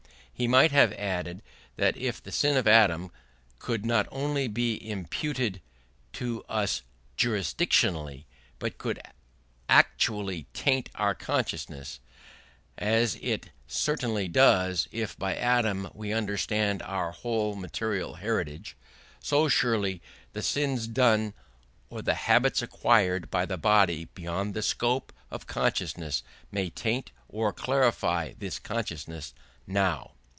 He 0.33 0.47
might 0.47 0.71
have 0.71 0.91
added 0.93 1.43
that 1.75 1.95
if 1.95 2.19
the 2.19 2.31
sin 2.31 2.57
of 2.57 2.67
Adam 2.67 3.11
could 3.59 3.85
not 3.85 4.07
only 4.09 4.47
be 4.47 4.73
imputed 4.89 5.61
to 6.13 6.43
us 6.49 6.81
juridically 7.15 8.25
but 8.57 8.79
could 8.79 8.99
actually 9.69 10.47
taint 10.53 10.89
our 10.95 11.13
consciousness 11.13 11.99
as 12.75 13.19
it 13.21 13.51
certainly 13.67 14.27
does 14.27 14.87
if 14.91 15.15
by 15.15 15.35
Adam 15.35 15.91
we 15.93 16.11
understand 16.11 16.81
our 16.81 17.11
whole 17.11 17.55
material 17.55 18.15
heritage 18.15 18.75
so 19.19 19.47
surely 19.47 20.01
the 20.33 20.41
sins 20.41 20.87
done 20.87 21.35
or 21.91 22.01
the 22.01 22.15
habits 22.15 22.63
acquired 22.63 23.29
by 23.29 23.45
the 23.45 23.59
body 23.59 24.05
beyond 24.15 24.55
the 24.55 24.63
scope 24.63 25.13
of 25.29 25.45
consciousness 25.45 26.23
may 26.51 26.71
taint 26.71 27.11
or 27.29 27.53
clarify 27.53 28.33
this 28.39 28.57
consciousness 28.57 29.35
now. 29.67 30.13